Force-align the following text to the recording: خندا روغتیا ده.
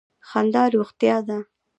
خندا 0.29 0.63
روغتیا 0.73 1.17
ده. 1.27 1.37